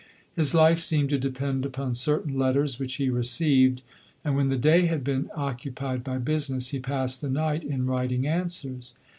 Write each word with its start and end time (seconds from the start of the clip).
His 0.35 0.55
life 0.55 0.79
seemed 0.79 1.11
to 1.11 1.19
depend 1.19 1.63
upon 1.63 1.93
certain 1.93 2.35
letters 2.39 2.79
which 2.79 2.95
he 2.95 3.07
received; 3.11 3.83
and 4.25 4.35
when 4.35 4.49
the 4.49 4.57
day 4.57 4.87
had 4.87 5.03
been 5.03 5.29
oc 5.35 5.59
86 5.61 5.65
LODORE. 5.67 5.73
cupied 5.99 6.03
by 6.03 6.17
business, 6.17 6.69
he 6.69 6.79
passed 6.79 7.21
the 7.21 7.29
night 7.29 7.63
in 7.63 7.85
writing 7.85 8.25
answers. 8.25 8.95